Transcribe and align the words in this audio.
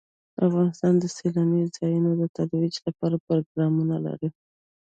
افغانستان 0.47 0.93
د 0.99 1.05
سیلاني 1.15 1.61
ځایونو 1.77 2.11
د 2.21 2.23
ترویج 2.37 2.75
لپاره 2.87 3.15
پروګرامونه 3.27 3.95
لري. 4.05 4.29